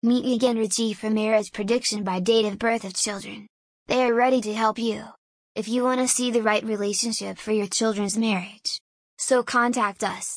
Meet 0.00 0.26
Yogendra 0.26 0.72
ji 0.72 0.92
for 0.92 1.10
marriage 1.10 1.50
prediction 1.50 2.04
by 2.04 2.20
date 2.20 2.44
of 2.44 2.56
birth 2.56 2.84
of 2.84 2.94
children. 2.94 3.48
They 3.88 4.04
are 4.04 4.14
ready 4.14 4.40
to 4.42 4.54
help 4.54 4.78
you. 4.78 5.02
If 5.56 5.66
you 5.66 5.82
want 5.82 6.00
to 6.00 6.06
see 6.06 6.30
the 6.30 6.40
right 6.40 6.62
relationship 6.62 7.36
for 7.36 7.50
your 7.50 7.66
children's 7.66 8.16
marriage. 8.16 8.78
So 9.16 9.42
contact 9.42 10.04
us. 10.04 10.36